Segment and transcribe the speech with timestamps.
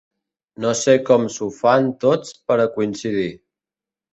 [0.63, 3.31] No sé com s'ho fan tots per a coincidir.